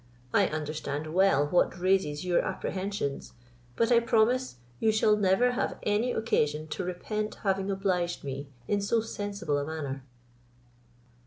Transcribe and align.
I 0.33 0.47
understand 0.47 1.13
well 1.13 1.45
what 1.49 1.77
raises 1.77 2.25
your 2.25 2.39
apprehensions; 2.41 3.33
but 3.75 3.91
I 3.91 3.99
promise, 3.99 4.55
you 4.79 4.91
shall 4.91 5.15
never 5.15 5.51
have 5.51 5.77
any 5.83 6.11
occasion 6.11 6.67
to 6.69 6.83
repent 6.83 7.35
having 7.43 7.69
obliged 7.69 8.23
me 8.23 8.49
in 8.67 8.81
so 8.81 9.01
sensible 9.01 9.59
a 9.59 9.63
manner." 9.63 10.03